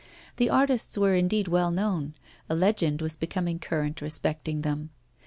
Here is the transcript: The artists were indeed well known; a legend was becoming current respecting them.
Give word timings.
The 0.37 0.49
artists 0.49 0.97
were 0.97 1.13
indeed 1.13 1.47
well 1.47 1.69
known; 1.69 2.15
a 2.49 2.55
legend 2.55 3.03
was 3.03 3.15
becoming 3.15 3.59
current 3.59 4.01
respecting 4.01 4.61
them. 4.63 4.89